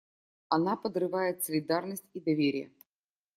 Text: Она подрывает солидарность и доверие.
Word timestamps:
Она 0.49 0.77
подрывает 0.77 1.43
солидарность 1.43 2.09
и 2.15 2.19
доверие. 2.19 2.71